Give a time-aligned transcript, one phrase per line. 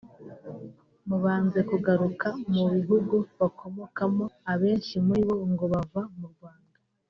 [1.07, 6.75] Mu banze kugaruka mu bihugu bakomokamo abenshi muri bo ngo bava mu Rwanda